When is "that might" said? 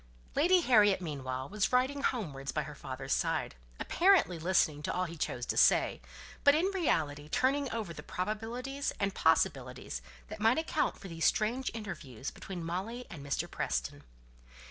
10.27-10.57